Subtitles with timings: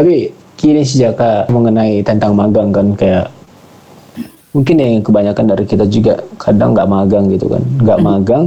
[0.00, 3.28] Tapi gini sih Jaka mengenai tentang magang kan kayak
[4.56, 7.60] mungkin yang kebanyakan dari kita juga kadang nggak magang gitu kan.
[7.84, 8.08] Nggak Hmm.
[8.08, 8.44] magang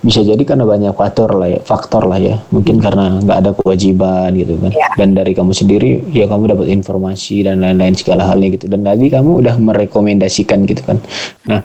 [0.00, 2.40] bisa jadi karena banyak faktor lah ya faktor lah ya.
[2.48, 4.72] Mungkin karena nggak ada kewajiban gitu kan.
[4.72, 4.88] Iya.
[4.96, 8.64] dan dari kamu sendiri ya kamu dapat informasi dan lain-lain segala halnya gitu.
[8.72, 10.96] Dan tadi kamu udah merekomendasikan gitu kan.
[11.44, 11.60] Nah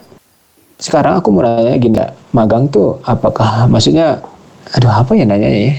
[0.75, 2.03] sekarang aku mau nanya gini
[2.35, 4.19] magang tuh apakah maksudnya
[4.75, 5.71] aduh apa ya nanya ya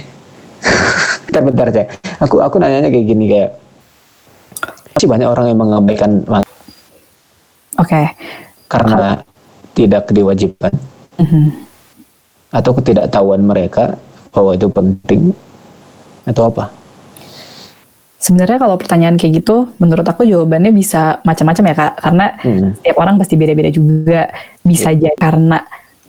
[1.42, 1.86] bentar bentar Cak.
[2.22, 3.50] aku aku nanyanya kayak gini kayak
[4.96, 6.10] masih banyak orang yang mengabaikan
[7.76, 8.02] Oke.
[8.72, 9.20] karena
[9.76, 10.72] tidak diwajibkan
[11.20, 11.44] Mhm.
[12.52, 14.00] atau ketidaktahuan mereka
[14.32, 15.36] bahwa itu penting
[16.24, 16.72] atau apa?
[18.16, 22.74] Sebenarnya kalau pertanyaan kayak gitu, menurut aku jawabannya bisa macam-macam ya kak, karena Hmm.
[22.74, 24.32] setiap orang pasti beda-beda juga.
[24.60, 25.62] Bisa jadi karena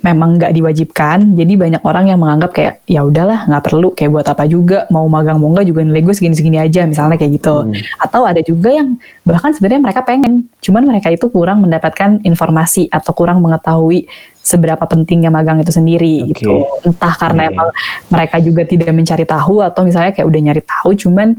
[0.07, 4.27] memang nggak diwajibkan, jadi banyak orang yang menganggap kayak ya udahlah nggak perlu, kayak buat
[4.31, 7.67] apa juga, mau magang mau nggak juga nilai gue segini-segini aja, misalnya kayak gitu.
[7.67, 7.75] Hmm.
[7.99, 8.95] Atau ada juga yang
[9.27, 14.07] bahkan sebenarnya mereka pengen, cuman mereka itu kurang mendapatkan informasi atau kurang mengetahui
[14.39, 16.39] seberapa pentingnya magang itu sendiri Oke.
[16.39, 16.63] gitu.
[16.87, 17.51] Entah karena Oke.
[17.51, 17.69] emang
[18.07, 21.35] mereka juga tidak mencari tahu atau misalnya kayak udah nyari tahu, cuman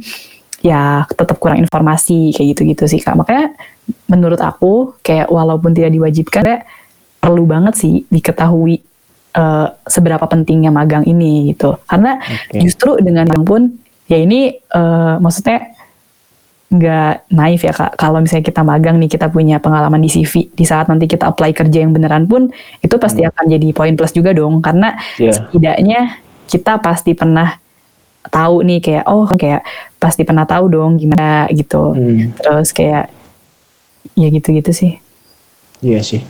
[0.60, 3.16] ya tetap kurang informasi kayak gitu-gitu sih kak.
[3.16, 3.56] Makanya
[4.10, 6.62] menurut aku kayak walaupun tidak diwajibkan, kayak
[7.18, 8.78] perlu banget sih diketahui
[9.34, 11.76] eh, seberapa pentingnya magang ini gitu.
[11.84, 12.58] Karena Oke.
[12.58, 13.62] justru dengan magang pun
[14.06, 15.74] ya ini eh, maksudnya
[16.68, 17.96] nggak naif ya kak.
[17.96, 21.56] Kalau misalnya kita magang nih kita punya pengalaman di CV, di saat nanti kita apply
[21.56, 22.52] kerja yang beneran pun
[22.84, 24.60] itu pasti akan jadi poin plus juga dong.
[24.60, 25.32] Karena Iya.
[25.48, 26.00] setidaknya
[26.44, 27.56] kita pasti pernah
[28.28, 29.64] tahu nih kayak oh kayak
[29.96, 31.96] pasti pernah tahu dong gimana gitu.
[31.96, 33.08] Hmm, Terus kayak
[34.12, 34.92] ya gitu-gitu sih.
[35.80, 36.20] iya sih.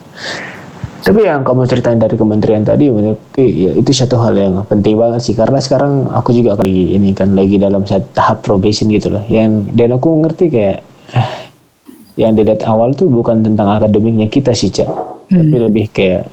[0.98, 5.22] Tapi yang kamu ceritain dari kementerian tadi menurutku ya itu satu hal yang penting banget
[5.22, 9.22] sih karena sekarang aku juga lagi ini kan lagi dalam tahap probation gitu loh.
[9.31, 10.78] Yang dan aku ngerti kayak
[12.20, 14.91] yang dilihat awal tuh bukan tentang akademiknya kita sih cak,
[15.31, 16.26] tapi lebih kayak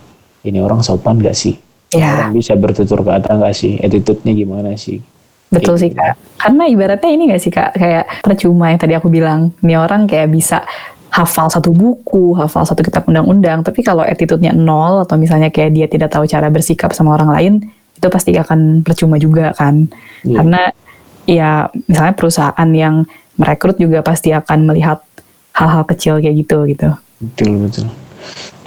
[0.45, 1.57] ini orang sopan gak sih?
[1.93, 2.29] Ya.
[2.29, 3.81] Orang bisa bertutur kata gak sih?
[3.81, 5.01] Attitude-nya gimana sih?
[5.49, 6.01] Betul sih gitu.
[6.01, 6.17] kak.
[6.41, 10.29] Karena ibaratnya ini gak sih kak, kayak percuma yang tadi aku bilang, ini orang kayak
[10.29, 10.61] bisa
[11.15, 15.87] hafal satu buku, hafal satu kitab undang-undang, tapi kalau attitude-nya nol atau misalnya kayak dia
[15.87, 17.53] tidak tahu cara bersikap sama orang lain,
[17.95, 19.87] itu pasti akan percuma juga kan.
[20.27, 20.35] Iya.
[20.43, 20.61] Karena
[21.23, 21.51] ya
[21.87, 23.07] misalnya perusahaan yang
[23.39, 24.99] merekrut juga pasti akan melihat
[25.55, 26.91] hal-hal kecil kayak gitu gitu.
[27.23, 27.87] Betul betul.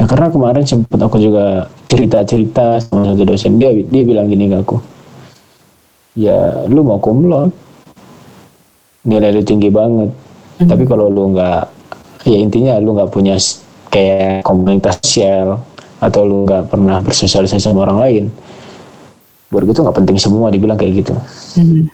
[0.01, 4.57] Nah karena kemarin sempat aku juga cerita-cerita sama satu dosen dia dia bilang gini ke
[4.57, 4.81] aku,
[6.17, 7.53] ya lu mau kumlot,
[9.05, 10.09] nilai lu tinggi banget,
[10.65, 11.65] tapi kalau lu nggak,
[12.27, 13.39] ya intinya lu nggak punya
[13.93, 15.63] kayak komunitas sosial
[15.99, 18.25] atau lu nggak pernah bersosialisasi sama orang lain,
[19.51, 21.15] buat gue tuh nggak penting semua dibilang kayak gitu.
[21.59, 21.91] Hmm.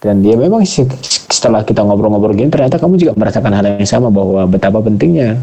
[0.00, 0.88] Dan dia memang sih,
[1.28, 5.36] setelah kita ngobrol-ngobrol gini ternyata kamu juga merasakan hal yang sama bahwa betapa pentingnya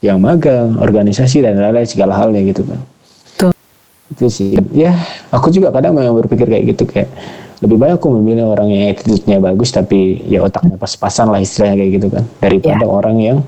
[0.00, 2.80] yang magang, organisasi dan lain-lain segala halnya gitu kan.
[4.10, 4.56] Itu sih.
[4.72, 4.96] Ya,
[5.30, 7.12] aku juga kadang memang berpikir kayak gitu kayak
[7.60, 11.90] lebih baik aku memilih orang yang attitude-nya bagus tapi ya otaknya pas-pasan lah istilahnya kayak
[12.00, 13.38] gitu kan daripada orang yang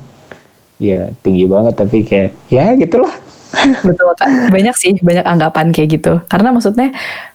[0.77, 3.15] ya tinggi banget tapi kayak ya gitulah.
[3.87, 4.51] Betul Kak.
[4.51, 6.13] Banyak sih, banyak anggapan kayak gitu.
[6.27, 6.91] Karena maksudnya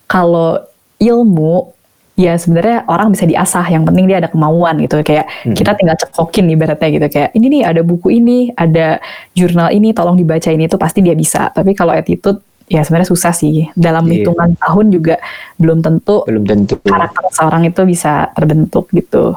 [0.09, 0.59] kalau
[0.97, 1.71] ilmu
[2.17, 4.99] ya sebenarnya orang bisa diasah, yang penting dia ada kemauan gitu.
[5.05, 8.97] Kayak kita tinggal cekokin ibaratnya gitu kayak ini nih ada buku ini, ada
[9.37, 11.53] jurnal ini tolong dibaca ini itu pasti dia bisa.
[11.53, 13.71] Tapi kalau attitude ya sebenarnya susah sih.
[13.73, 14.27] Dalam Iya.
[14.27, 15.15] hitungan tahun juga
[15.55, 16.75] belum tentu Belum tentu.
[16.79, 19.35] karakter seorang itu bisa terbentuk gitu.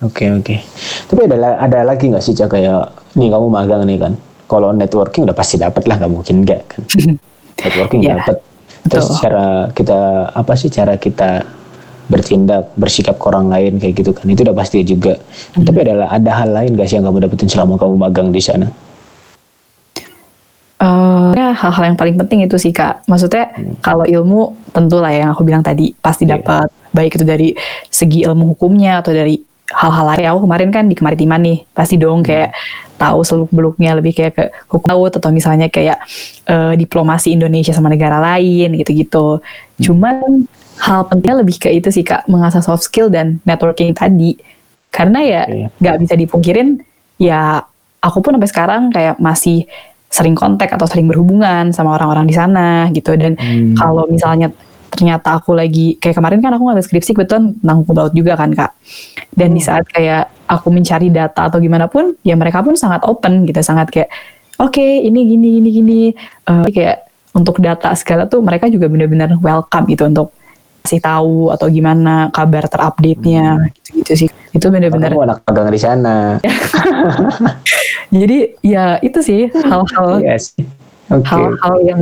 [0.00, 0.60] Oke oke.
[1.08, 4.12] Tapi ada ada lagi nggak sih Cak kayak nih kamu magang nih kan.
[4.46, 6.80] Kalau networking udah pasti dapat lah, nggak mungkin nggak kan.
[7.64, 8.36] networking Iya, dapat.
[8.86, 9.18] Terus betul.
[9.18, 9.98] cara kita
[10.30, 11.42] apa sih cara kita
[12.06, 15.18] bertindak bersikap ke orang lain kayak gitu kan itu udah pasti juga.
[15.56, 15.66] Hmm.
[15.66, 18.70] Tapi ada ada hal lain gak sih yang kamu dapetin selama kamu magang di sana?
[20.76, 23.08] Eh, ya hal-hal yang paling penting itu sih kak.
[23.08, 23.48] Maksudnya
[23.80, 26.36] kalau ilmu tentu lah yang aku bilang tadi pasti Iya.
[26.36, 27.48] dapat baik itu dari
[27.88, 29.40] segi ilmu hukumnya atau dari
[29.72, 30.24] hal-hal lain.
[30.36, 32.52] Aku kemarin kan di kemaritiman nih pasti dong kayak
[33.00, 35.96] tahu seluk beluknya lebih kayak ke hukum laut atau misalnya kayak
[36.44, 39.40] eh, diplomasi Indonesia sama negara lain gitu-gitu.
[39.80, 40.44] Cuman
[40.76, 44.36] hal pentingnya lebih ke itu sih kak mengasah soft skill dan networking tadi.
[44.92, 45.66] Karena ya Iya.
[45.72, 46.84] nggak bisa dipungkirin
[47.16, 47.64] ya
[47.96, 49.64] aku pun sampai sekarang kayak masih
[50.16, 53.12] sering kontak atau sering berhubungan sama orang-orang di sana gitu.
[53.20, 53.76] Dan Hmm.
[53.76, 54.48] kalau misalnya
[54.88, 58.48] ternyata aku lagi kayak kemarin kan aku ngambil skripsi kebetulan tentang hukum laut juga kan
[58.56, 58.72] kak.
[59.36, 63.44] Dan di saat kayak aku mencari data atau gimana pun ya mereka pun sangat open
[63.44, 63.60] gitu.
[63.60, 64.08] Sangat kayak
[64.56, 66.00] oke ini gini gini gini.
[66.48, 66.96] Eh, kayak
[67.36, 70.32] untuk data segala tuh mereka juga benar-benar welcome gitu untuk
[70.86, 76.16] kasih tahu atau gimana kabar terupdate-nya gitu-gitu sih itu benar-benar Kamu anak magang di sana.
[78.14, 80.56] jadi ya itu sih hal-hal Yes.
[81.06, 81.22] Oke.
[81.28, 82.00] hal-hal yang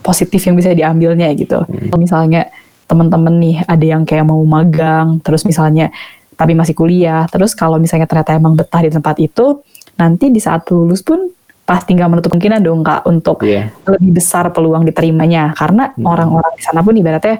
[0.00, 1.60] positif yang bisa diambilnya gitu.
[1.66, 2.48] Kalau misalnya
[2.88, 5.92] teman-teman nih ada yang kayak mau magang, terus misalnya
[6.32, 9.60] tapi masih kuliah, terus kalau misalnya ternyata emang betah di tempat itu,
[9.98, 11.28] nanti di saat lulus pun
[11.66, 13.68] pasti nggak menutup kemungkinan dong kak untuk Iya.
[13.84, 16.06] lebih besar peluang diterimanya karena Hmm.
[16.06, 17.36] orang-orang di sana pun ibaratnya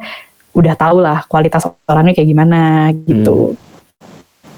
[0.52, 2.61] udah tahu lah kualitas orangnya kayak gimana
[2.99, 3.56] gitu.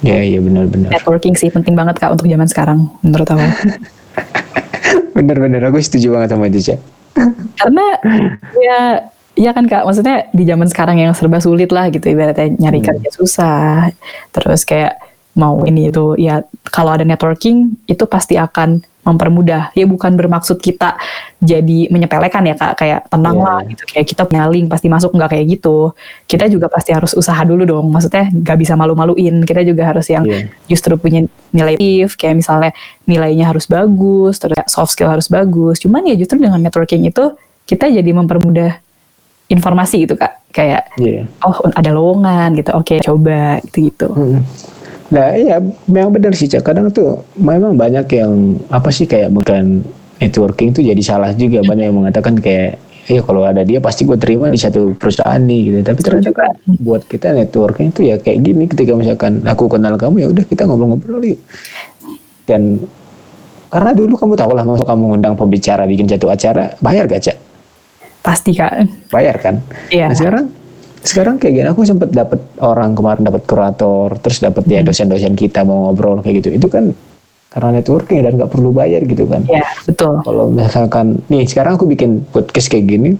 [0.00, 0.88] Iya, iya benar-benar.
[0.90, 3.44] Networking sih penting banget kak untuk zaman sekarang menurut aku.
[5.16, 6.78] Benar-benar aku setuju banget sama itu, Cak.
[7.58, 7.84] karena
[8.66, 8.78] ya
[9.36, 12.86] ya kan kak maksudnya di zaman sekarang yang serba sulit lah gitu ibaratnya nyari Hmm.
[12.96, 13.90] kerja susah
[14.30, 14.96] terus kayak
[15.34, 19.72] mau ini itu ya kalau ada networking itu pasti akan mempermudah.
[19.72, 21.00] Ya bukan bermaksud kita
[21.40, 22.72] jadi menyepelekan ya kak.
[22.76, 23.44] Kayak tenang Iya.
[23.48, 23.82] lah gitu.
[23.88, 25.96] Kayak kita punya link pasti masuk nggak kayak gitu.
[26.24, 27.86] Kita juga pasti harus usaha dulu dong.
[27.88, 29.40] Maksudnya nggak bisa malu-maluin.
[29.42, 30.52] Kita juga harus yang Iya.
[30.68, 32.20] justru punya nilai positif.
[32.20, 32.70] Kayak misalnya
[33.04, 35.80] nilainya harus bagus terus soft skill harus bagus.
[35.80, 37.32] Cuman ya justru dengan networking itu
[37.64, 38.76] kita jadi mempermudah
[39.48, 40.38] informasi gitu kak.
[40.50, 41.24] Kayak Iya.
[41.40, 42.70] oh ada lowongan gitu.
[42.74, 44.42] Oke coba gitu gitu Mm.
[45.10, 45.58] Nah iya
[45.90, 46.62] memang benar sih Cak.
[46.62, 49.82] Kadang tuh memang banyak yang apa sih kayak bukan
[50.22, 52.78] networking itu jadi salah juga banyak yang mengatakan kayak
[53.10, 55.78] ya kalau ada dia pasti gue terima di satu perusahaan nih gitu.
[55.82, 60.16] Tapi ternyata kan buat kita networking itu ya kayak gini ketika misalkan aku kenal kamu
[60.24, 61.40] ya udah kita ngobrol-ngobrol yuk.
[62.46, 62.78] Dan
[63.70, 67.38] karena dulu kamu tahu lah masuk kamu ngundang pembicara bikin satu acara bayar gak Cak?
[68.20, 69.64] pasti kak Bayar kan?
[69.88, 70.12] Iya.
[70.12, 70.44] Nah sekarang
[71.00, 75.64] sekarang kayak gini aku sempet dapat orang kemarin dapat kurator terus dapat ya dosen-dosen kita
[75.64, 76.60] mau ngobrol kayak gitu.
[76.60, 76.92] Itu kan
[77.50, 79.42] karena networking dan nggak perlu bayar gitu kan.
[79.48, 80.20] Ya betul.
[80.22, 83.10] Kalau misalkan nih sekarang aku bikin podcast kayak gini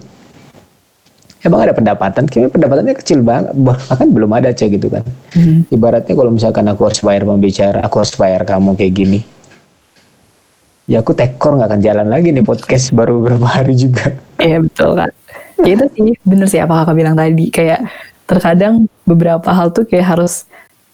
[1.41, 2.29] emang ada pendapatan?
[2.29, 5.03] Kayaknya pendapatannya kecil banget bahkan belum ada aja gitu kan.
[5.33, 5.65] Hmm.
[5.73, 9.19] ibaratnya kalau misalkan aku harus bayar pembicara aku harus bayar kamu kayak gini.
[10.89, 14.13] Ya aku tekor nggak akan jalan lagi nih podcast baru beberapa hari juga.
[14.37, 15.11] Iya betul kak.
[15.61, 17.49] Ya itu sih bener sih apa kakak bilang tadi.
[17.53, 17.87] Kayak
[18.25, 20.45] terkadang beberapa hal tuh kayak harus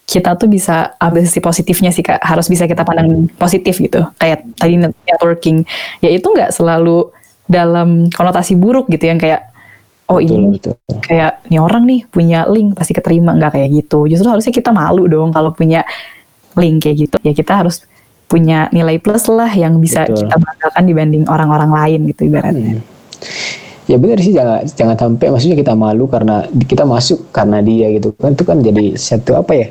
[0.08, 2.20] kita tuh bisa ambil sisi positifnya sih kak.
[2.24, 4.04] Harus bisa kita pandang positif gitu.
[4.20, 5.64] Kayak tadi net- networking.
[6.04, 7.12] Ya itu nggak selalu
[7.48, 9.48] dalam konotasi buruk gitu yang kayak
[10.08, 10.74] oh betul ini betul
[11.04, 13.36] kayak nih orang nih punya link pasti keterima.
[13.36, 14.08] Nggak kayak gitu.
[14.08, 15.84] Justru harusnya kita malu dong kalau punya
[16.56, 17.16] link kayak gitu.
[17.24, 17.84] Ya kita harus
[18.28, 20.28] punya nilai plus lah yang bisa Betul.
[20.28, 22.76] kita banggakan dibanding orang-orang lain gitu ibaratnya.
[22.76, 22.96] Hmm.
[23.88, 28.12] Ya benar sih jangan jangan sampai maksudnya kita malu karena kita masuk karena dia gitu
[28.20, 29.68] kan itu kan jadi satu apa ya?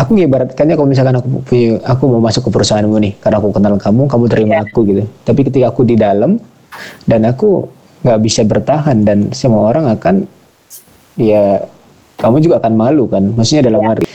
[0.00, 3.76] Aku ibaratkannya kalau misalkan aku punya- aku mau masuk ke perusahaanmu nih karena aku kenal
[3.76, 4.64] kamu, kamu terima Iya.
[4.64, 5.02] aku gitu.
[5.20, 6.40] Tapi ketika aku di dalam
[7.04, 7.68] dan aku
[8.00, 10.24] nggak bisa bertahan dan semua orang akan
[11.20, 11.60] ya
[12.16, 13.36] kamu juga akan malu kan?
[13.36, 13.90] Maksudnya dalam Iya.
[13.92, 14.06] arti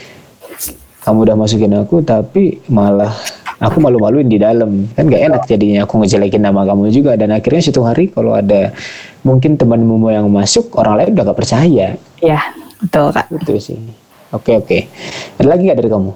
[1.06, 3.14] kamu udah masukin aku tapi malah
[3.60, 4.88] aku malu-maluin di dalam.
[4.92, 7.14] Kan gak enak jadinya aku ngejelekin nama kamu juga.
[7.16, 8.72] Dan akhirnya suatu hari kalau ada
[9.24, 11.86] mungkin temanmu yang masuk orang lain udah gak percaya.
[12.20, 12.40] Ya
[12.80, 13.26] betul kak.
[13.32, 13.78] Itu sih.
[14.34, 14.78] Oke oke.
[15.40, 16.10] Ada lagi gak dari kamu?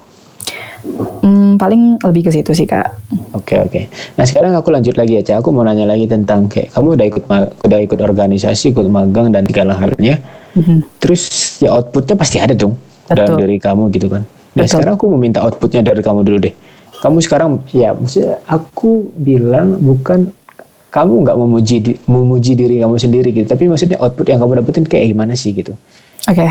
[1.21, 2.97] Hmm, paling lebih ke situ sih kak.
[3.37, 3.81] oke oke.
[4.17, 5.37] Nah sekarang aku lanjut lagi aja.
[5.41, 7.25] Aku mau nanya lagi tentang kayak kamu udah ikut
[7.69, 10.17] udah ikut organisasi ikut magang dan segala halnya.
[10.51, 10.99] Mhm.
[10.99, 11.31] terus
[11.63, 12.75] ya outputnya pasti ada dong
[13.07, 14.27] dalam diri kamu gitu kan.
[14.55, 14.83] Nah Betul.
[14.83, 16.55] sekarang aku mau minta outputnya dari kamu dulu deh.
[17.01, 20.31] Kamu sekarang ya maksudnya aku bilang bukan
[20.91, 24.85] kamu nggak memuji di- memuji diri kamu sendiri gitu, tapi maksudnya output yang kamu dapetin
[24.85, 25.73] kayak gimana sih gitu?
[26.27, 26.51] Oke.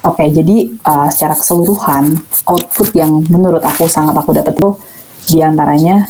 [0.00, 2.16] Oke, jadi uh, secara keseluruhan
[2.48, 4.70] output yang menurut aku sangat aku dapat itu
[5.28, 6.08] di antaranya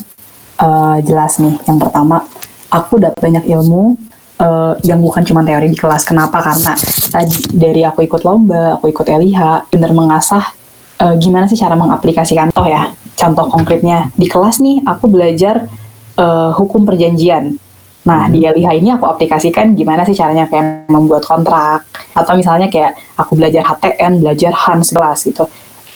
[0.63, 1.59] uh, jelas nih.
[1.67, 2.23] Yang pertama,
[2.71, 3.99] aku dapat banyak ilmu
[4.39, 6.07] uh, yang bukan cuma teori di kelas.
[6.07, 6.39] Kenapa?
[6.39, 6.71] Karena
[7.11, 10.55] tadi dari aku ikut lomba, aku ikut LIH, bener mengasah
[11.03, 12.55] uh, gimana sih cara mengaplikasikan.
[12.55, 12.87] Toh ya,
[13.21, 15.69] contoh konkretnya di kelas nih aku belajar
[16.17, 17.53] uh, hukum perjanjian.
[18.01, 21.85] Nah, di LIH ini aku aplikasikan gimana sih caranya kayak membuat kontrak
[22.17, 25.45] atau misalnya kayak aku belajar HTN, belajar HAN sekelas gitu.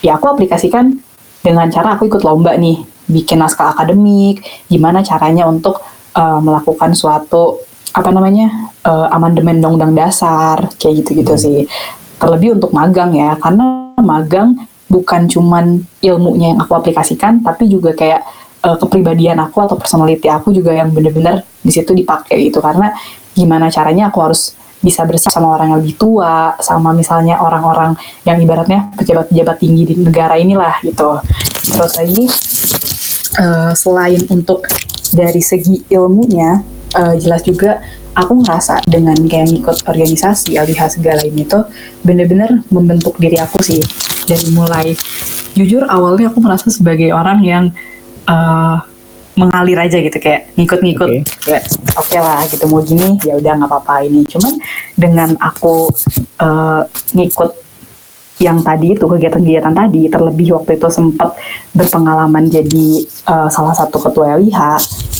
[0.05, 1.01] Ya aku aplikasikan
[1.41, 5.82] dengan cara aku ikut lomba nih, bikin naskah akademik, gimana caranya untuk
[6.13, 11.60] uh, melakukan suatu apa namanya uh, amandemen undang-undang dasar kayak gitu-gitu sih.
[12.22, 18.22] Terlebih untuk magang ya, karena magang bukan cuman ilmunya yang aku aplikasikan, tapi juga kayak
[18.65, 22.62] uh, kepribadian aku atau personality aku juga yang bener-bener di situ dipakai gitu.
[22.62, 22.94] Karena
[23.34, 24.54] gimana caranya aku harus
[24.86, 29.96] bisa bersama sama orang yang lebih tua sama misalnya orang-orang yang ibaratnya pejabat-pejabat tinggi di
[29.98, 31.18] negara inilah gitu.
[31.65, 32.24] Terus lagi
[33.42, 34.70] uh, selain untuk
[35.10, 37.84] dari segi ilmunya eh, jelas juga
[38.16, 41.68] aku ngerasa dengan kayak ngikut organisasi LDH segala ini tuh
[42.02, 43.84] bener-bener membentuk diri aku sih.
[44.25, 44.96] Dari mulai
[45.54, 47.66] jujur awalnya aku merasa sebagai orang yang
[48.25, 48.78] eh,
[49.36, 51.10] mengalir aja gitu kayak ngikut-ngikut.
[51.12, 51.20] Oke.
[51.44, 51.64] kayak
[52.00, 54.24] oke lah gitu mau gini ya udah nggak apa-apa ini.
[54.24, 54.56] Cuman
[54.96, 55.92] dengan aku
[56.40, 56.82] eh,
[57.14, 57.64] ngikut
[58.39, 61.39] yang tadi itu kegiatan-kegiatan tadi terlebih waktu itu sempat
[61.72, 64.60] berpengalaman jadi eh, salah satu ketua LIH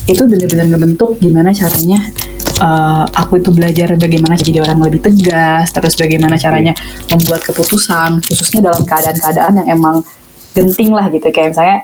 [0.05, 2.12] itu benar-benar ngebentuk gimana caranya
[2.60, 6.75] eh, aku itu belajar bagaimana jadi orang lebih tegas terus bagaimana caranya
[7.07, 10.03] membuat keputusan khususnya dalam keadaan-keadaan yang emang
[10.55, 11.27] genting lah gitu.
[11.29, 11.77] Kayak misalnya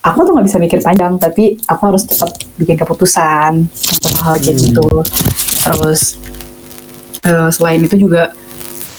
[0.00, 4.56] aku tuh nggak bisa mikir panjang tapi aku harus cepat bikin keputusan untuk hal kayak
[4.56, 4.88] gitu.
[5.60, 6.16] Terus
[7.24, 8.32] eh, selain itu juga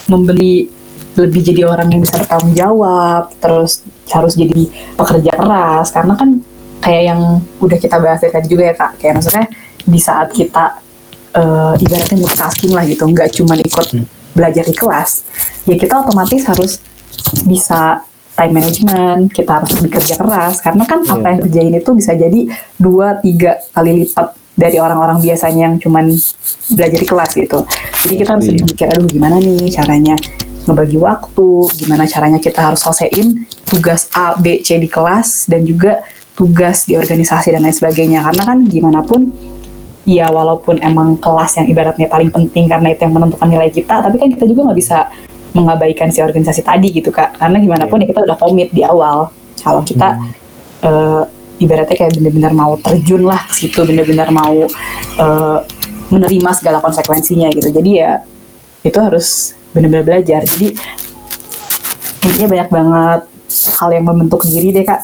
[0.06, 0.77] membeli
[1.18, 6.38] lebih jadi orang yang bisa bertanggung jawab terus harus jadi pekerja keras karena kan
[6.78, 7.20] kayak yang
[7.58, 9.02] udah kita bahas dari tadi juga ya kak.
[9.02, 9.46] Kayak maksudnya
[9.82, 10.78] di saat kita
[11.34, 13.86] eh, ibaratnya multitasking lah gitu nggak cuma ikut
[14.32, 15.26] belajar di kelas
[15.66, 16.78] ya kita otomatis harus
[17.42, 18.06] bisa
[18.38, 22.46] time management kita harus bekerja keras karena kan apa yang kerjain itu bisa jadi
[22.78, 26.10] dua tiga kali lipat dari orang-orang biasanya yang cuman
[26.74, 27.62] belajar di kelas gitu.
[28.06, 28.62] Jadi kita harus Iya.
[28.66, 30.14] mikir aduh gimana nih caranya
[30.68, 31.48] ngebagi waktu
[31.80, 36.04] gimana caranya kita harus selesaiin tugas A B C di kelas dan juga
[36.36, 38.20] tugas di organisasi dan lain sebagainya.
[38.20, 39.32] Karena kan gimana pun
[40.04, 44.16] ya walaupun emang kelas yang ibaratnya paling penting karena itu yang menentukan nilai kita tapi
[44.16, 44.98] kan kita juga nggak bisa
[45.56, 47.40] mengabaikan si organisasi tadi gitu kak.
[47.40, 49.32] Karena gimana pun ya kita udah komit di awal.
[49.58, 50.20] Kalau kita
[50.84, 51.22] eh,
[51.58, 54.68] ibaratnya kayak bener-bener mau terjun lah ke situ bener-bener mau
[55.18, 55.58] eh,
[56.08, 57.68] menerima segala konsekuensinya gitu.
[57.68, 58.22] Jadi ya
[58.86, 60.74] itu harus bener-bener belajar jadi
[62.24, 63.20] intinya banyak banget
[63.78, 65.02] hal yang membentuk diri deh kak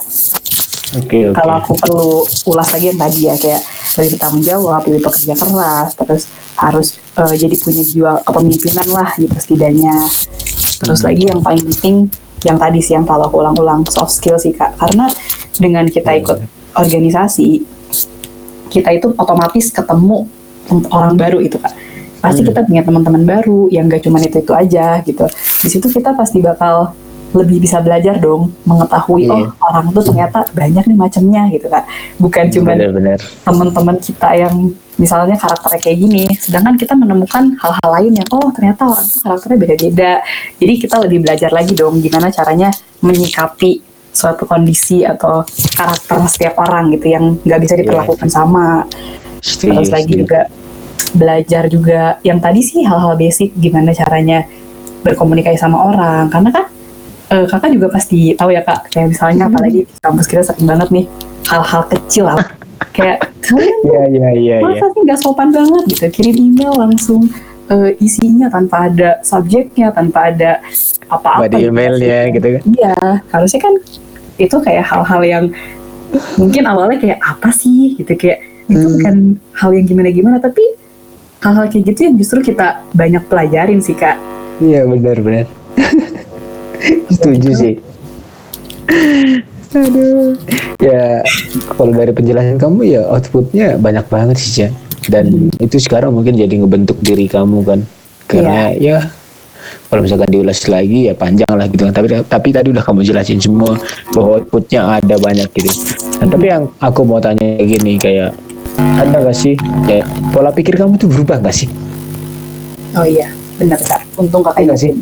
[0.94, 1.35] Oke oke.
[1.35, 2.11] kalau aku perlu
[2.54, 3.62] ulas lagi yang tadi ya kayak
[3.94, 6.23] lebih bertanggung jawab, lebih bekerja keras, terus
[6.59, 9.94] harus eh, jadi punya jiwa kepemimpinan lah gitu setidaknya.
[10.83, 12.11] Terus lagi yang paling penting
[12.47, 15.11] yang tadi sih yang kalau aku ulang-ulang soft skill sih kak, karena
[15.59, 16.38] dengan kita ikut
[16.75, 17.62] organisasi
[18.71, 20.26] kita itu otomatis ketemu
[20.66, 21.75] tem- orang baru itu kak.
[22.25, 25.28] Pasti kita punya teman-teman baru yang gak cuma itu itu aja gitu.
[25.61, 26.97] Di situ kita pasti bakal
[27.35, 29.35] lebih bisa belajar dong mengetahui Iya.
[29.35, 31.85] oh orang tuh ternyata banyak nih macamnya gitu kak.
[32.23, 32.73] Bukan cuma
[33.43, 34.54] teman-teman kita yang
[34.95, 39.59] misalnya karakternya kayak gini sedangkan kita menemukan hal-hal lain yang oh ternyata orang tuh karakternya
[39.59, 40.12] beda-beda.
[40.62, 42.71] Jadi kita lebih belajar lagi dong gimana caranya
[43.02, 43.83] menyikapi
[44.14, 45.43] suatu kondisi atau
[45.75, 48.87] karakter setiap orang gitu yang nggak bisa diperlakukan sama.
[49.43, 50.40] Setuju, terus lagi juga
[51.14, 54.44] belajar juga yang tadi sih hal-hal basic gimana caranya
[55.02, 56.26] berkomunikasi sama orang.
[56.28, 56.64] Karena kan
[57.30, 58.90] eh, kakak juga pasti tahu ya kak.
[58.90, 61.06] Kayak misalnya apalagi di kampus kita sering banget nih
[61.44, 62.40] hal-hal kecil lah
[62.94, 64.64] kayak kalian Iya iya iya iya.
[64.64, 65.82] masa sih nggak sopan banget?
[65.92, 66.04] Gitu.
[66.10, 67.28] Kirim email langsung
[67.68, 70.60] eh, isinya tanpa ada subjeknya tanpa ada
[71.08, 71.46] apa-apa.
[71.46, 72.62] Body emailnya gitu kan.
[72.64, 72.96] Iya,
[73.30, 73.74] harusnya kan
[74.34, 75.44] itu kayak hal-hal yang
[76.40, 77.94] mungkin awalnya kayak apa sih?
[77.98, 78.94] Gitu kayak itu Hmm.
[78.96, 79.16] bukan
[79.60, 80.64] hal yang gimana-gimana tapi
[81.44, 84.16] hal-hal kayak gitu yang justru kita banyak pelajarin sih kak.
[84.64, 85.46] Iya benar benar.
[87.12, 87.74] Setuju sih.
[89.76, 90.32] Aduh.
[90.80, 91.20] Ya
[91.76, 94.72] kalau dari penjelasan kamu ya outputnya banyak banget sih Jan.
[95.04, 97.80] Dan itu sekarang mungkin jadi ngebentuk diri kamu kan.
[98.24, 99.04] Karena ya
[99.92, 101.92] kalau misalkan diulas lagi ya panjang lah gitu kan.
[101.92, 103.76] Tapi tapi tadi udah kamu jelasin semua
[104.16, 105.68] bahwa outputnya ada banyak gitu.
[106.24, 108.32] Nah, tapi yang aku mau tanya gini kayak
[108.78, 109.54] ada gak sih?
[109.87, 111.69] Kayak pola pikir kamu tuh berubah gak sih?
[112.95, 113.26] Oh iya,
[113.59, 114.07] benar kak.
[114.14, 114.93] Untung kakak Iya nggak sih?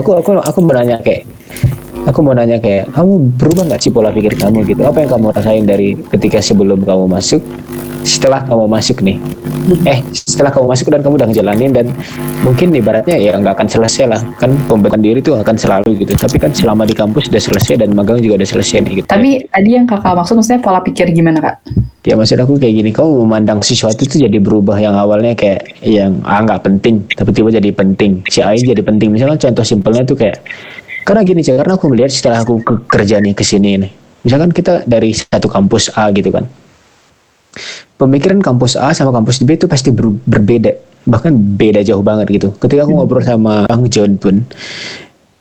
[0.00, 1.28] Aku aku aku mau nanya kayak
[2.08, 4.80] aku mau nanya kayak kamu berubah nggak sih pola pikir kamu gitu?
[4.88, 7.44] Apa yang kamu rasain dari ketika sebelum kamu masuk
[8.08, 9.20] setelah kamu masuk nih?
[9.84, 11.86] Eh setelah kamu masuk dan kamu udah ngejalanin dan
[12.40, 14.20] mungkin ibaratnya ya nggak akan selesai lah.
[14.40, 16.16] Kan pembentukan diri itu akan selalu gitu.
[16.16, 19.06] Tapi kan selama di kampus udah selesai dan magang juga udah selesai nih gitu.
[19.12, 21.56] Tapi tadi yang kakak maksud maksudnya pola pikir gimana kak?
[22.08, 26.24] Ya maksud aku kayak gini kamu memandang sesuatu itu jadi berubah yang awalnya kayak yang
[26.24, 28.24] ah nggak penting tapi tiba jadi penting.
[28.32, 29.12] Si A jadi penting.
[29.12, 30.40] Misalnya contoh simpelnya tuh kayak
[31.04, 33.92] karena gini sih karena aku melihat setelah aku ke, kerja nih ke sini nih
[34.28, 36.48] misalkan kita dari satu kampus A gitu kan.
[37.98, 40.72] Pemikiran kampus A sama kampus B itu pasti ber- berbeda.
[41.08, 42.48] Bahkan beda jauh banget gitu.
[42.60, 44.44] Ketika aku ngobrol sama Bang John pun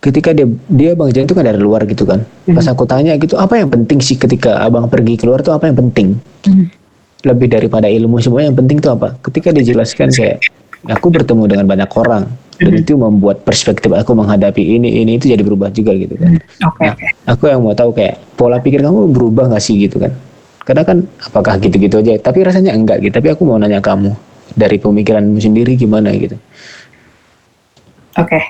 [0.07, 2.23] ketika dia dia Bang John itu kan dari luar gitu kan.
[2.47, 5.75] Pas aku tanya gitu apa yang penting sih ketika abang pergi keluar tuh apa yang
[5.75, 6.15] penting?
[7.27, 9.19] Lebih daripada ilmu semua yang penting tuh apa?
[9.19, 10.39] Ketika dijelaskan kayak
[10.87, 12.25] aku bertemu dengan banyak orang.
[12.57, 16.41] Dan itu membuat perspektif aku menghadapi ini ini itu jadi berubah juga gitu kan.
[16.65, 16.97] Oke Nah,
[17.29, 20.09] aku yang mau tahu kayak pola pikir kamu berubah gak sih gitu kan?
[20.65, 22.17] Karena kan apakah gitu-gitu aja?
[22.17, 23.13] Tapi rasanya enggak gitu.
[23.13, 24.09] Tapi aku mau nanya kamu
[24.57, 26.33] dari pemikiranmu sendiri gimana gitu.
[28.17, 28.41] Oke.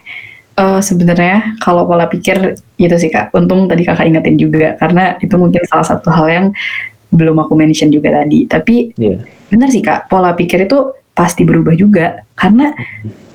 [0.58, 5.38] Eh, sebenarnya kalau pola pikir itu sih kak, untung tadi kakak ingetin juga karena itu
[5.38, 6.46] mungkin salah satu hal yang
[7.14, 8.50] belum aku mention juga tadi.
[8.50, 9.22] Tapi Iya.
[9.54, 12.74] benar sih kak, pola pikir itu pasti berubah juga karena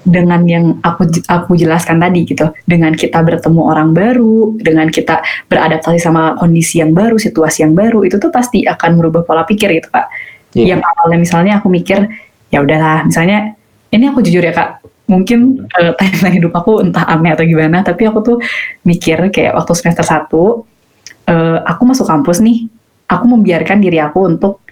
[0.03, 6.03] dengan yang aku aku jelaskan tadi gitu, dengan kita bertemu orang baru, dengan kita beradaptasi
[6.03, 9.95] sama kondisi yang baru, situasi yang baru, itu tuh pasti akan merubah pola pikir gitu
[9.95, 10.11] kak.
[10.59, 10.75] Iya.
[10.75, 12.03] Yang awalnya misalnya aku mikir
[12.51, 13.55] ya udahlah, misalnya
[13.95, 18.09] ini aku jujur ya kak, mungkin eh, timeline hidup aku entah aneh atau gimana, tapi
[18.09, 18.37] aku tuh
[18.89, 20.25] mikir kayak waktu semester 1
[21.29, 22.65] eh, aku masuk kampus nih,
[23.13, 24.65] aku membiarkan diri aku untuk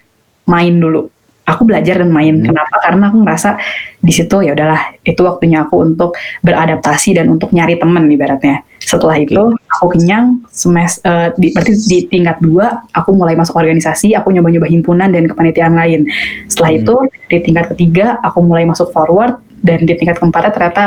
[0.48, 1.12] main dulu.
[1.50, 2.38] Aku belajar dan main.
[2.38, 2.54] Hmm.
[2.54, 2.78] Kenapa?
[2.78, 3.58] Karena aku ngerasa
[3.98, 6.14] di situ ya udahlah, itu waktunya aku untuk
[6.46, 8.62] beradaptasi dan untuk nyari temen ibaratnya.
[8.78, 14.30] Setelah itu aku kenyang semester di berarti di tingkat dua aku mulai masuk organisasi, aku
[14.30, 16.06] nyoba-nyoba himpunan dan kepanitiaan lain.
[16.46, 16.80] Setelah Hmm.
[16.86, 16.94] itu
[17.34, 20.84] di tingkat ketiga aku mulai masuk forward dan di tingkat keempatnya ternyata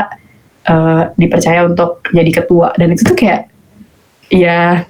[0.67, 2.73] eh, dipercaya untuk jadi ketua.
[2.77, 3.49] Dan itu tuh kayak
[4.33, 4.85] ya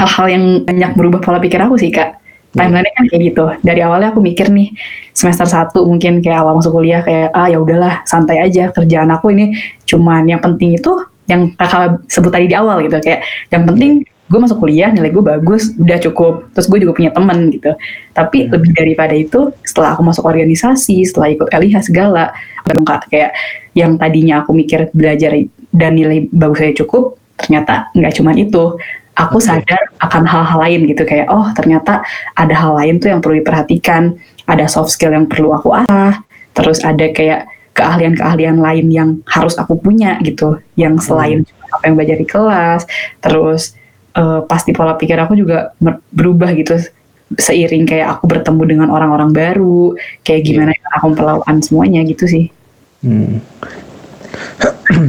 [0.00, 2.16] hal-hal yang banyak berubah pola pikir aku sih kak.
[2.50, 3.44] Timeline kan kayak gitu.
[3.62, 4.74] Dari awalnya aku mikir nih
[5.14, 9.30] semester 1 mungkin kayak awal masuk kuliah kayak ah ya udahlah santai aja kerjaan aku
[9.30, 9.54] ini
[9.86, 10.90] cuman yang penting itu
[11.30, 12.98] yang kakak sebut tadi di awal gitu.
[12.98, 13.22] Kayak
[13.54, 16.50] yang penting gue masuk kuliah nilai gue bagus udah cukup.
[16.58, 17.70] Terus gue juga punya temen gitu.
[18.18, 22.34] Tapi lebih daripada itu setelah aku masuk organisasi setelah ikut LIH segala
[22.66, 23.10] baru kak?
[23.10, 23.32] Kayak
[23.76, 25.36] yang tadinya aku mikir belajar
[25.70, 28.64] dan nilai bagusnya cukup ternyata nggak cuman itu.
[29.18, 32.00] Aku sadar akan hal-hal lain gitu kayak oh ternyata
[32.32, 34.16] ada hal lain tuh yang perlu diperhatikan.
[34.48, 39.78] Ada soft skill yang perlu aku asah terus ada kayak keahlian-keahlian lain yang harus aku
[39.78, 42.82] punya gitu yang selain apa yang belajar di kelas.
[43.22, 43.76] Terus
[44.16, 45.72] eh, pasti pola pikir aku juga
[46.10, 46.80] berubah gitu
[47.36, 50.46] seiring kayak aku bertemu dengan orang-orang baru kayak Iya.
[50.50, 52.46] gimana cara aku memperlakukan semuanya gitu sih
[53.00, 53.40] Hmm.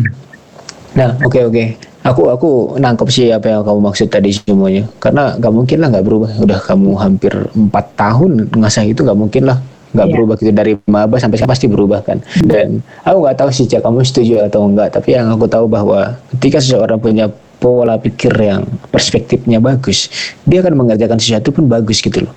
[0.98, 1.64] nah, oke oke.
[2.02, 4.88] Aku aku nangkep sih apa yang kamu maksud tadi semuanya.
[4.98, 6.32] Karena nggak mungkin lah nggak berubah.
[6.40, 9.60] Udah kamu hampir empat tahun ngasah itu nggak mungkin lah
[9.92, 10.14] nggak Iya.
[10.16, 12.24] berubah gitu dari maba sampai sekarang pasti berubah kan.
[12.42, 14.96] Dan aku nggak tahu sih Cak, kamu setuju atau enggak.
[14.96, 17.28] Tapi yang aku tahu bahwa ketika seseorang punya
[17.62, 20.10] pola pikir yang perspektifnya bagus,
[20.50, 22.34] dia akan mengerjakan sesuatu pun bagus gitu loh.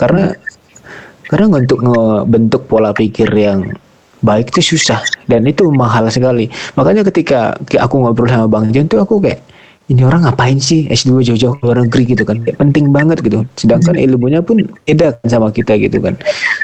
[0.00, 0.32] Karena
[1.28, 3.68] karena untuk ngebentuk pola pikir yang
[4.24, 6.48] baik itu susah dan itu mahal sekali.
[6.78, 9.44] Makanya ketika ke- aku ngobrol sama Bang Jan tuh aku kayak
[9.90, 12.40] ini orang ngapain sih S2 jauh-jauh luar negeri gitu kan.
[12.40, 13.44] Kayak penting banget gitu.
[13.60, 16.16] Sedangkan ilmunya pun beda kan sama kita gitu kan.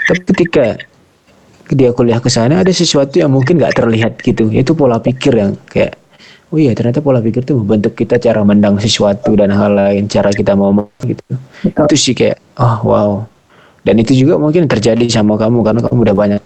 [0.09, 0.81] Tapi ketika
[1.69, 4.49] dia kuliah ke sana ada sesuatu yang mungkin nggak terlihat gitu.
[4.49, 6.08] Itu pola pikir yang kayak
[6.49, 10.33] oh iya ternyata pola pikir tuh membentuk kita cara mendang sesuatu dan hal lain, cara
[10.33, 10.73] kita mau
[11.05, 11.23] gitu
[11.65, 11.85] Betul.
[11.89, 13.11] itu sih kayak oh wow
[13.85, 16.43] dan itu juga mungkin terjadi sama kamu karena kamu udah banyak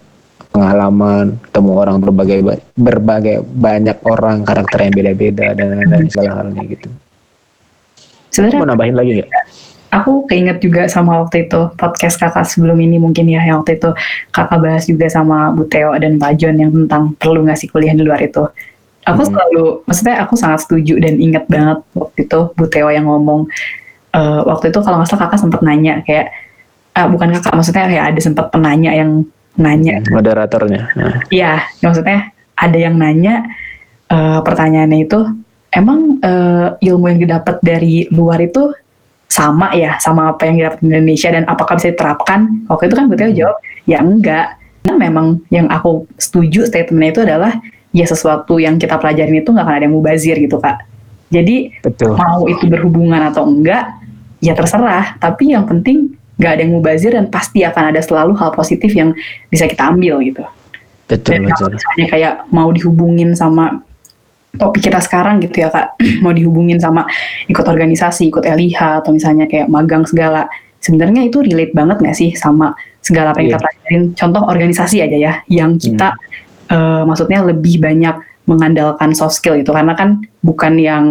[0.53, 6.61] pengalaman ketemu orang berbagai ba- berbagai banyak orang karakter yang beda-beda dan lain-lain segala halnya
[6.67, 6.87] gitu
[8.29, 9.31] sebenarnya mau nambahin lagi nggak
[9.93, 13.93] aku keinget juga sama waktu itu podcast kakak sebelum ini mungkin ya yang waktu itu
[14.33, 18.01] kakak bahas juga sama Bu Teo dan Pak John yang tentang perlu ngasih kuliah di
[18.01, 18.41] luar itu.
[19.03, 19.35] Aku Hmm.
[19.35, 23.51] selalu, maksudnya aku sangat setuju dan inget banget waktu itu Bu Teo yang ngomong
[24.13, 26.31] eh, waktu itu kalau nggak salah kakak sempat nanya kayak
[26.93, 29.25] ah, bukan kakak maksudnya kayak ada sempat penanya yang
[29.57, 33.43] nanya moderatornya nah, Iya, maksudnya ada yang nanya
[34.07, 35.19] eh, pertanyaannya itu
[35.73, 38.71] emang eh, ilmu yang didapat dari luar itu
[39.25, 42.69] sama ya sama apa yang didapat di Indonesia dan apakah bisa diterapkan?
[42.69, 43.57] Waktu itu kan Buteo jawab
[43.89, 44.61] ya enggak.
[44.85, 47.57] Nah, memang yang aku setuju statementnya itu adalah
[47.93, 50.83] ya sesuatu yang kita pelajarin itu nggak akan ada yang mubazir gitu kak.
[51.29, 53.93] Jadi betul mau itu berhubungan atau enggak
[54.41, 55.17] ya terserah.
[55.21, 59.13] Tapi yang penting nggak ada yang mubazir dan pasti akan ada selalu hal positif yang
[59.53, 60.41] bisa kita ambil gitu.
[61.05, 63.85] betul Dan kalau betul misalnya kayak mau dihubungin sama
[64.57, 67.05] topik kita sekarang gitu ya kak, mau dihubungin sama
[67.49, 70.45] ikut organisasi, ikut LIH atau misalnya kayak magang segala,
[70.81, 73.65] sebenarnya itu relate banget nggak sih sama segala apa yang kita Iya.
[73.65, 74.03] pelajarin?
[74.13, 76.13] Contoh organisasi aja ya, yang kita
[76.69, 81.05] eh, maksudnya lebih banyak mengandalkan soft skill itu karena kan bukan yang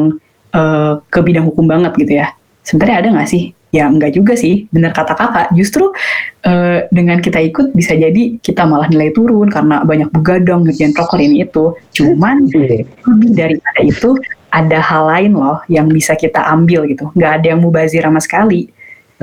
[0.53, 2.33] eh, ke bidang hukum banget gitu ya.
[2.63, 3.51] Sebenarnya ada nggak sih?
[3.73, 5.49] Ya enggak juga sih, benar kata kakak.
[5.57, 5.97] Justru
[6.45, 11.17] eh, dengan kita ikut bisa jadi kita malah nilai turun karena banyak begadang ngerjain proker
[11.19, 11.73] ini itu.
[11.97, 12.85] Cuman Iya.
[13.09, 14.13] lebih daripada itu
[14.53, 17.09] ada hal lain loh yang bisa kita ambil gitu.
[17.17, 18.69] Nggak ada yang mubazir sama sekali.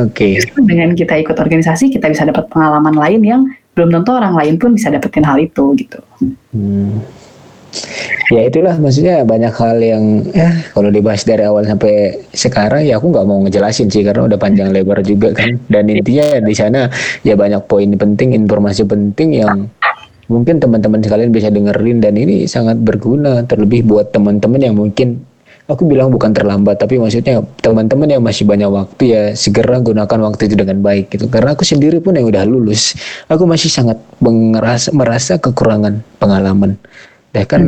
[0.01, 3.41] oke Justru dengan kita ikut organisasi kita bisa dapat pengalaman lain yang
[3.79, 6.03] belum tentu orang lain pun bisa dapetin hal itu gitu.
[6.51, 6.99] Hmm.
[8.33, 13.13] ya itulah maksudnya banyak hal yang ya kalau dibahas dari awal sampai sekarang ya aku
[13.13, 16.89] nggak mau ngejelasin sih karena udah panjang lebar juga kan dan intinya di sana
[17.21, 19.69] ya banyak poin penting informasi penting yang
[20.29, 25.28] mungkin teman-teman sekalian bisa dengerin dan ini sangat berguna terlebih buat teman-teman yang mungkin
[25.69, 30.49] aku bilang bukan terlambat tapi maksudnya teman-teman yang masih banyak waktu ya segera gunakan waktu
[30.49, 31.29] itu dengan baik gitu.
[31.29, 32.97] Karena aku sendiri pun yang udah lulus
[33.29, 36.73] aku masih sangat merasa merasa kekurangan pengalaman.
[37.29, 37.61] Dan kan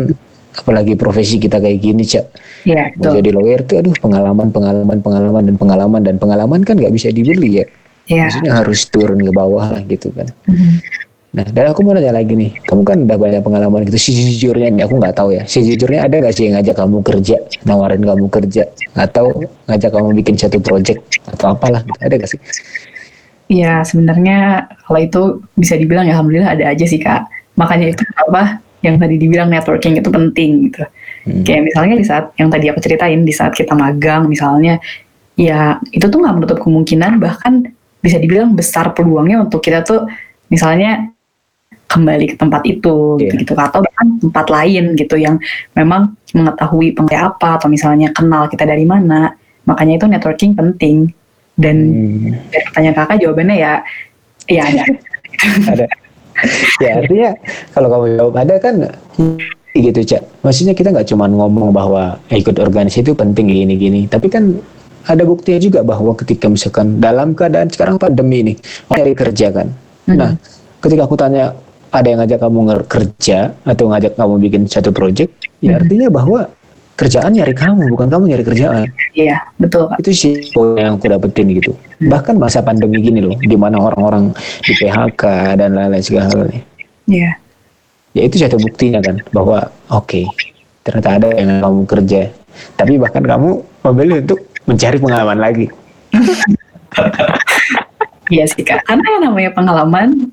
[0.58, 2.26] apalagi profesi kita kayak gini cak.
[2.66, 6.92] Iya, mau jadi lawyer tuh aduh pengalaman pengalaman pengalaman dan pengalaman dan pengalaman kan nggak
[6.92, 7.68] bisa dibeli ya.
[8.10, 8.28] Iya.
[8.28, 10.28] maksudnya harus turun ke bawah lah gitu kan.
[10.50, 10.82] Mhm.
[11.32, 14.84] Nah dan aku mau nanya lagi nih kamu kan udah banyak pengalaman gitu sejujurnya nih
[14.84, 18.63] aku nggak tahu ya sejujurnya ada nggak sih yang ngajak kamu kerja nawarin kamu kerja
[19.00, 19.32] atau
[19.72, 21.00] ngajak kamu bikin satu project
[21.32, 22.00] atau apalah gitu.
[22.04, 22.41] ada nggak sih
[23.52, 25.22] Iya, sebenarnya kalau itu
[25.60, 27.28] bisa dibilang ya alhamdulillah ada aja sih kak.
[27.60, 30.88] Makanya itu apa yang tadi dibilang networking itu penting gitu.
[31.28, 31.44] Hmm.
[31.44, 34.80] Kayak misalnya di saat yang tadi aku ceritain di saat kita magang misalnya,
[35.36, 37.67] ya itu tuh nggak menutup kemungkinan bahkan
[38.00, 40.08] bisa dibilang besar peluangnya untuk kita tuh
[40.48, 41.12] misalnya
[41.91, 43.36] kembali ke tempat itu Iya.
[43.36, 45.36] gitu atau bahkan tempat lain gitu yang
[45.75, 49.36] memang mengetahui pengen apa atau misalnya kenal kita dari mana.
[49.67, 51.12] Makanya itu networking penting.
[51.51, 52.32] Dan Hmm.
[52.47, 53.73] dari pertanyaan kakak jawabannya ya
[54.47, 54.84] ya ada.
[55.71, 55.86] Ada.
[56.82, 57.32] Ya artinya
[57.75, 58.75] kalau kamu jawab ada kan
[59.71, 60.21] gitu cak.
[60.41, 64.01] Maksudnya kita nggak cuma ngomong bahwa ikut organisasi itu penting gini gini.
[64.08, 64.58] Tapi kan
[65.06, 68.54] ada buktinya juga bahwa ketika misalkan dalam keadaan sekarang pandemi ini
[68.89, 69.67] cari kerja kan.
[70.10, 70.34] Nah
[70.82, 71.54] ketika aku tanya
[71.91, 76.47] ada yang ngajak kamu kerja atau ngajak kamu bikin satu project ya artinya bahwa
[76.95, 78.86] kerjaan nyari kamu bukan kamu nyari kerjaan.
[79.17, 81.73] Iya betul kak itu sih poin yang aku dapetin gitu.
[81.97, 84.30] Bahkan masa pandemi gini loh di mana orang-orang
[84.62, 85.23] di PHK
[85.58, 86.62] dan lain-lain segala halnya
[87.10, 87.32] iya.
[88.12, 90.30] Ya itu satu buktinya kan bahwa oke
[90.86, 92.21] ternyata ada yang kamu kerja.
[92.77, 93.49] Tapi bahkan kamu
[93.89, 95.65] memilih untuk mencari pengalaman lagi
[98.32, 98.88] iya sih kak.
[98.88, 100.32] Karena yang namanya pengalaman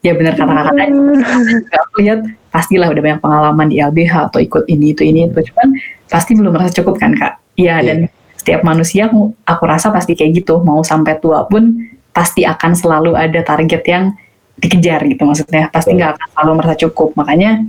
[0.00, 0.92] ya benar kata kakak tadi.
[0.96, 5.38] Nggak, aku lihat pastilah udah banyak pengalaman di LBH atau ikut ini itu ini itu.
[5.52, 5.76] Cuman
[6.08, 7.36] pasti belum merasa cukup kan kak?
[7.60, 7.98] Iya dan
[8.40, 10.64] setiap manusia aku, aku rasa pasti kayak gitu.
[10.64, 11.76] Mau sampai tua pun
[12.16, 14.04] pasti akan selalu ada target yang
[14.56, 15.68] dikejar gitu maksudnya.
[15.68, 17.12] Pasti nggak akan selalu merasa cukup.
[17.14, 17.60] Makanya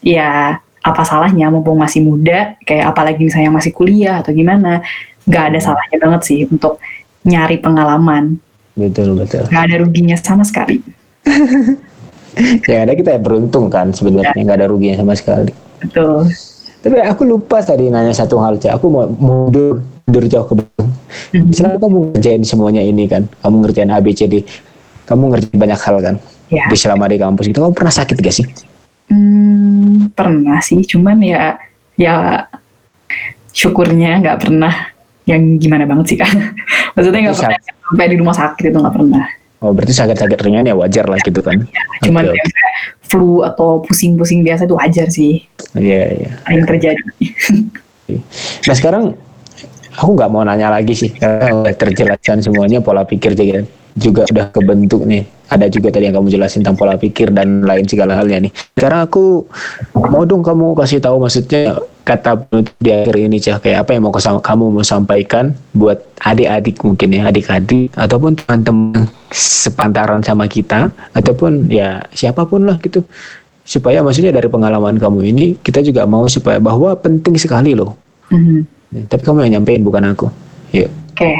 [0.00, 4.80] ya apa salahnya mumpung masih muda kayak apalagi misalnya masih kuliah atau gimana
[5.26, 6.80] nggak ada salahnya banget sih untuk
[7.26, 8.38] nyari pengalaman
[8.78, 9.44] betul betul.
[9.50, 10.78] Nggak ada ruginya sama sekali.
[12.70, 15.50] Yang ada kita ya beruntung kan sebenarnya nggak ada ruginya sama sekali.
[15.82, 16.30] Betul.
[16.78, 18.78] Tapi aku lupa tadi nanya satu hal cak.
[18.78, 20.88] Aku mau mundur mundur jauh ke belakang.
[21.34, 21.44] Mhm.
[21.50, 24.34] Misalnya kamu ngerjain semuanya ini kan kamu ngerjain ABCD
[25.08, 26.14] kamu ngerjain banyak hal kan
[26.52, 26.68] ya.
[26.68, 28.46] di selama di kampus itu kamu pernah sakit gak sih?
[29.08, 30.84] Hmm, pernah sih.
[30.84, 31.56] Cuman ya
[31.98, 32.44] ya
[33.50, 34.72] syukurnya nggak pernah.
[35.28, 36.32] Yang gimana banget sih kan
[36.96, 39.24] maksudnya nggak pernah sampai di rumah sakit itu nggak pernah.
[39.58, 41.58] Oh berarti sakit-sakit ringan ya wajar lah gitu kan?
[42.06, 45.42] Cuman Oke, yang kayak flu atau pusing-pusing biasa itu wajar sih.
[45.74, 46.30] Iya iya.
[46.46, 47.02] Yang terjadi.
[48.68, 49.04] Nah sekarang
[49.98, 53.66] aku nggak mau nanya lagi sih karena udah terjelaskan semuanya pola pikir juga
[53.98, 55.26] juga udah kebentuk nih.
[55.48, 58.52] Ada juga tadi yang kamu jelasin tentang pola pikir dan lain segala halnya nih.
[58.78, 59.48] Sekarang aku
[59.96, 64.08] mau dong kamu kasih tahu maksudnya kata penutup di akhir ini cah kayak apa yang
[64.08, 71.68] mau kamu mau sampaikan buat adik-adik mungkin ya adik-adik ataupun teman-teman sepantaran sama kita ataupun
[71.68, 73.04] ya siapa pun lah gitu
[73.68, 77.92] supaya maksudnya dari pengalaman kamu ini kita juga mau supaya bahwa penting sekali loh
[78.28, 78.58] Mhm.
[78.88, 80.28] Ya, tapi kamu yang nyampein bukan aku.
[80.72, 80.88] Yuk.
[81.12, 81.34] Oke,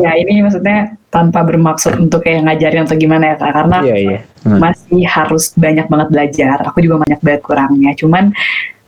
[0.00, 4.18] ya ini maksudnya tanpa bermaksud untuk kayak ngajarin atau gimana ya kak, karena Iya iya.
[4.46, 4.62] Hmm.
[4.62, 6.56] masih harus banyak banget belajar.
[6.70, 7.92] Aku juga banyak banget kurangnya.
[7.92, 8.32] Cuman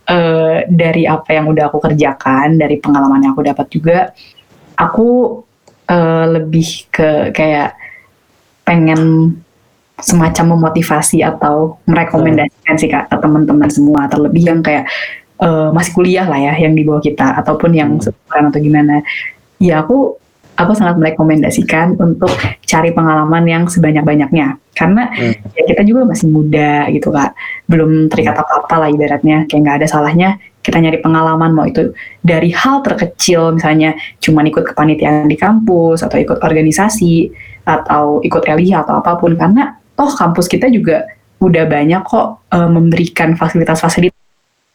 [0.09, 3.97] eh, dari apa yang udah aku kerjakan, dari pengalaman yang aku dapat juga,
[4.75, 5.39] aku
[5.85, 7.77] eh, lebih ke kayak
[8.65, 9.33] pengen
[9.99, 14.87] semacam memotivasi atau merekomendasikan sih kak ke teman-teman semua, terlebih yang kayak
[15.39, 18.03] eh, masih kuliah lah ya, yang di bawah kita ataupun yang Hmm.
[18.03, 18.95] seumuran atau gimana.
[19.59, 20.15] Ya aku
[20.59, 22.29] aku sangat merekomendasikan untuk
[22.67, 24.59] cari pengalaman yang sebanyak-banyaknya.
[24.75, 25.33] Karena Hmm.
[25.55, 27.31] ya kita juga masih muda gitu kak.
[27.71, 29.47] Belum terikat apa-apa lah ibaratnya.
[29.47, 34.75] Kayak nggak ada salahnya kita nyari pengalaman mau itu dari hal terkecil misalnya cuman ikut
[34.75, 37.31] kepanitiaan di kampus atau ikut organisasi
[37.63, 39.39] atau ikut LIH atau apa pun.
[39.39, 41.07] Karena toh kampus kita juga
[41.39, 44.18] udah banyak kok eh, memberikan fasilitas-fasilitas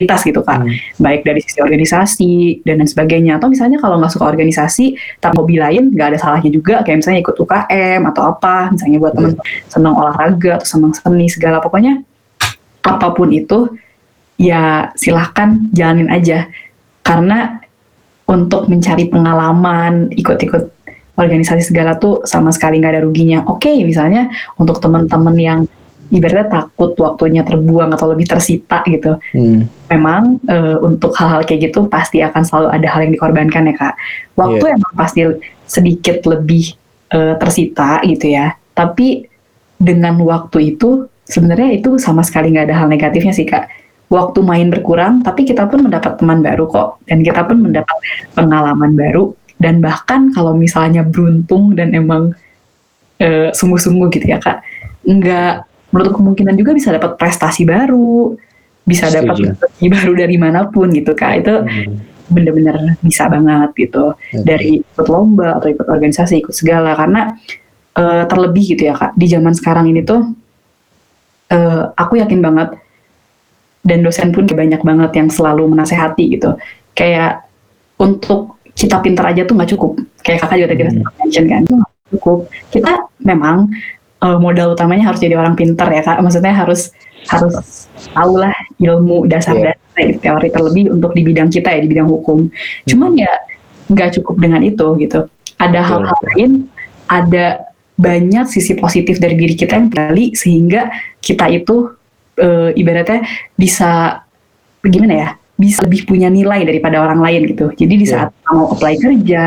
[0.07, 0.61] gitu kak.
[0.61, 0.73] Hmm.
[1.01, 3.41] baik dari sisi organisasi dan lain sebagainya.
[3.41, 6.85] Atau misalnya kalau nggak suka organisasi tapi hobi lain nggak ada salahnya juga.
[6.85, 8.57] Kayak misalnya ikut UKM atau apa.
[8.73, 9.33] Misalnya buat temen
[9.69, 11.59] senang olahraga atau senang seni segala.
[11.65, 12.05] Pokoknya
[12.85, 13.73] apa pun itu
[14.37, 16.47] ya silahkan jalanin aja.
[17.05, 17.61] Karena
[18.25, 20.73] untuk mencari pengalaman ikut-ikut
[21.15, 23.47] organisasi segala tuh sama sekali nggak ada ruginya.
[23.47, 25.61] Oke misalnya untuk teman-teman yang
[26.13, 29.65] ibaratnya takut waktunya terbuang atau lebih tersita gitu Hmm.
[29.89, 33.95] memang eh, untuk hal-hal kayak gitu pasti akan selalu ada hal yang dikorbankan ya kak.
[34.37, 34.75] Waktu Iya.
[34.77, 35.21] emang pasti
[35.65, 36.75] sedikit lebih
[37.15, 38.59] eh, tersita gitu ya.
[38.75, 39.29] Tapi
[39.79, 43.71] dengan waktu itu sebenarnya itu sama sekali nggak ada hal negatifnya sih kak.
[44.11, 47.97] Waktu main berkurang, tapi kita pun mendapat teman baru kok, dan kita pun mendapat
[48.37, 49.33] pengalaman baru.
[49.57, 52.35] Dan bahkan kalau misalnya beruntung dan emang
[53.23, 54.61] eh, sungguh-sungguh gitu ya kak,
[55.07, 55.55] nggak
[55.95, 58.35] menurut kemungkinan juga bisa dapat prestasi baru,
[58.83, 61.47] bisa dapat rezeki baru dari mana pun gitu kak.
[61.47, 62.03] Itu Hmm.
[62.25, 64.43] bener-bener bisa banget gitu Oke.
[64.43, 67.37] dari ikut lomba atau ikut organisasi ikut segala karena
[67.95, 70.33] eh, terlebih gitu ya kak di zaman sekarang ini tuh
[71.53, 72.75] eh, aku yakin banget
[73.85, 76.57] dan dosen pun banyak banget yang selalu menasehati gitu
[76.97, 77.45] kayak
[78.01, 79.93] untuk kita pintar aja tuh nggak cukup
[80.25, 81.05] kayak kakak juga tadi Hmm.
[81.21, 81.77] mention kan itu
[82.17, 82.39] cukup
[82.73, 83.69] kita memang
[84.25, 86.19] eh, modal utamanya harus jadi orang pintar ya kak.
[86.25, 86.91] Maksudnya harus
[87.25, 89.73] harus tahu lah ilmu dasar Iya.
[89.73, 92.49] dasar teori terlebih untuk di bidang kita ya di bidang hukum.
[92.85, 93.33] Cuman ya
[93.89, 95.29] nggak cukup dengan itu gitu.
[95.61, 96.51] Ada hal-hal lain
[97.09, 100.91] ada banyak sisi positif dari diri kita yang kali sehingga
[101.23, 101.93] kita itu
[102.35, 103.23] eh, ibaratnya
[103.55, 104.19] bisa
[104.83, 107.71] gimana ya bisa lebih punya nilai daripada orang lain gitu.
[107.71, 108.11] Jadi di Iya.
[108.11, 109.45] saat kita mau apply kerja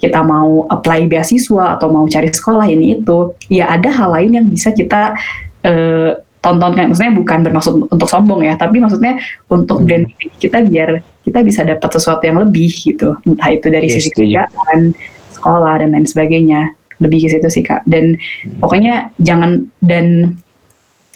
[0.00, 4.46] kita mau apply beasiswa atau mau cari sekolah ini itu ya ada hal lain yang
[4.48, 5.12] bisa kita
[5.60, 9.86] eh, tonton kan maksudnya bukan bermaksud untuk sombong ya tapi maksudnya untuk Hmm.
[9.86, 13.12] branding diri kita biar kita bisa dapat sesuatu yang lebih gitu.
[13.28, 14.96] Entah itu dari Iya, sisi kerjaan
[15.36, 16.72] sekolah dan lain sebagainya.
[16.96, 17.84] Lebih ke situ sih kak.
[17.84, 18.16] Dan
[18.56, 20.32] pokoknya jangan dan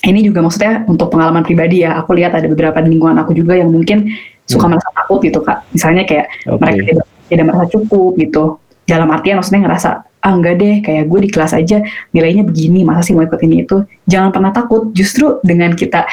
[0.05, 1.97] ini juga maksudnya untuk pengalaman pribadi ya.
[2.05, 4.13] Aku lihat ada beberapa lingkungan aku juga yang mungkin
[4.45, 4.77] suka Hmm.
[4.77, 5.65] merasa takut gitu kak.
[5.73, 6.61] Misalnya kayak Oke.
[6.61, 8.45] mereka tidak, tidak merasa cukup gitu
[8.85, 9.91] dalam artian maksudnya ngerasa
[10.25, 13.65] ah enggak deh kayak gue di kelas aja nilainya begini masa sih mau ikut ini
[13.65, 13.85] itu?
[14.09, 16.05] Jangan pernah takut justru dengan kita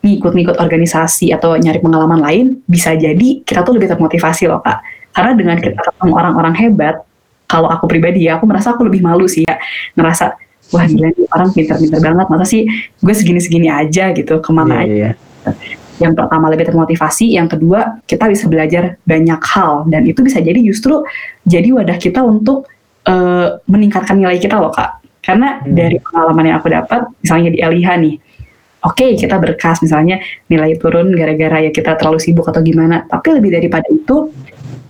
[0.00, 4.80] ngikut-ngikut organisasi atau nyari pengalaman lain bisa jadi kita tuh lebih termotivasi loh kak.
[5.10, 7.02] Karena dengan kita ketemu orang-orang hebat
[7.50, 9.58] kalau aku pribadi ya aku merasa aku lebih malu sih ya
[9.98, 10.38] ngerasa
[10.70, 12.62] wah gila nih orang pinter-pinter banget masa sih
[13.02, 14.94] gue segini-segini aja gitu ke mana Iya, aja?
[14.94, 15.79] iya.
[16.00, 20.56] Yang pertama lebih termotivasi, yang kedua kita bisa belajar banyak hal dan itu bisa jadi
[20.64, 21.04] justru
[21.44, 22.66] jadi wadah kita untuk
[23.04, 25.00] eh, meningkatkan nilai kita loh kak.
[25.20, 25.76] Karena Hmm.
[25.76, 28.14] dari pengalaman yang aku dapat, misalnya di LIH nih,
[28.80, 30.16] oke kita berkas misalnya
[30.48, 34.32] nilai turun gara-gara ya kita terlalu sibuk atau gimana, tapi lebih daripada itu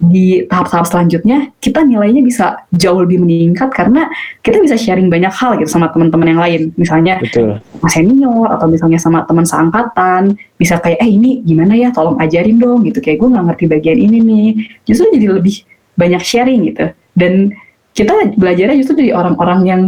[0.00, 4.08] di tahap-tahap selanjutnya kita nilainya bisa jauh lebih meningkat karena
[4.40, 6.62] kita bisa sharing banyak hal gitu sama teman-teman yang lain.
[6.80, 7.60] Misalnya Betul.
[7.60, 11.92] sama senior atau misalnya sama teman seangkatan bisa kayak eh ini gimana ya?
[11.92, 13.04] Tolong ajarin dong gitu.
[13.04, 14.48] Kayak gue nggak ngerti bagian ini nih.
[14.88, 15.64] Justru jadi lebih
[15.96, 16.86] banyak sharing gitu.
[17.12, 17.52] Dan
[17.92, 19.82] kita belajarnya justru dari orang-orang yang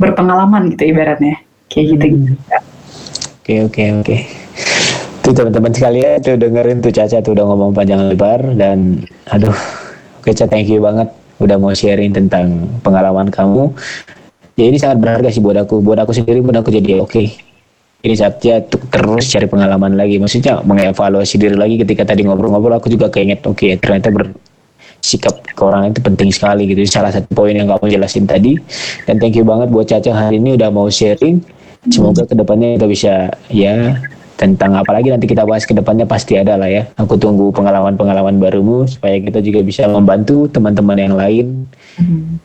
[0.00, 1.38] berpengalaman gitu ibaratnya.
[1.70, 2.04] Kayak gitu.
[2.14, 2.32] Gitu
[3.46, 4.45] Oke oke oke.
[5.26, 9.50] Tuh teman-teman sekalian tuh dengerin tuh Caca tuh udah ngomong panjang lebar dan aduh
[10.22, 11.10] oke Caca thank you banget
[11.42, 13.74] udah mau sharing tentang pengalaman kamu.
[14.54, 15.82] Ya ini sangat berharga sih buat aku.
[15.82, 17.26] Buat aku sendiri pun aku jadi oke.
[18.06, 20.22] Ini saatnya tuh terus cari pengalaman lagi.
[20.22, 24.30] Maksudnya mengevaluasi diri lagi ketika tadi ngobrol-ngobrol aku juga keinget oke ternyata ber
[25.02, 26.86] sikap ke orang itu penting sekali gitu.
[26.86, 28.54] Salah satu poin yang kamu jelasin tadi.
[29.02, 31.42] Dan thank you banget buat Caca hari ini udah mau sharing.
[31.90, 33.14] Semoga ke depannya kita bisa
[33.50, 33.98] ya
[34.36, 36.84] tentang apalagi nanti kita bahas ke depannya pasti ada lah ya.
[37.00, 41.46] Aku tunggu pengalaman-pengalaman barumu supaya kita juga bisa membantu teman-teman yang lain.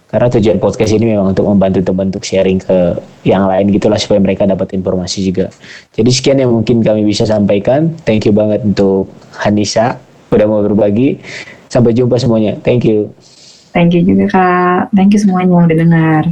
[0.07, 2.95] Karena tujuan podcast ini memang untuk membantu teman untuk sharing ke
[3.27, 5.51] yang lain gitulah supaya mereka dapat informasi juga.
[5.91, 7.91] Jadi sekian yang mungkin kami bisa sampaikan.
[8.07, 9.11] Thank you banget untuk
[9.43, 9.99] Hanisa
[10.31, 11.19] udah mau berbagi.
[11.71, 12.55] Sampai jumpa semuanya.
[12.63, 13.11] Thank you.
[13.71, 16.23] thank you juga kak thank you semuanya yang udah dengar